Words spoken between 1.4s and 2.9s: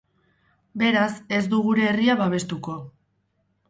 ez du gure herria babestuko.